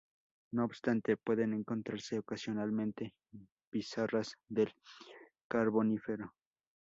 [0.53, 3.13] No obstante, pueden encontrarse ocasionalmente
[3.69, 4.73] pizarras del
[5.47, 6.33] Carbonífero.